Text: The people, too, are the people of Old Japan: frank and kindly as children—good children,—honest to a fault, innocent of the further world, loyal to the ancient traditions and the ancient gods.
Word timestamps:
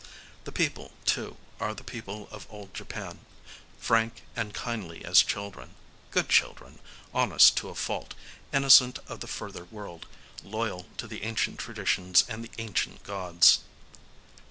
The 0.45 0.51
people, 0.51 0.93
too, 1.05 1.37
are 1.59 1.75
the 1.75 1.83
people 1.83 2.27
of 2.31 2.47
Old 2.49 2.73
Japan: 2.73 3.19
frank 3.77 4.23
and 4.35 4.51
kindly 4.51 5.05
as 5.05 5.21
children—good 5.21 6.27
children,—honest 6.27 7.55
to 7.57 7.69
a 7.69 7.75
fault, 7.75 8.15
innocent 8.51 8.97
of 9.07 9.19
the 9.19 9.27
further 9.27 9.65
world, 9.65 10.07
loyal 10.43 10.87
to 10.97 11.05
the 11.05 11.21
ancient 11.21 11.59
traditions 11.59 12.23
and 12.27 12.43
the 12.43 12.49
ancient 12.57 13.03
gods. 13.03 13.59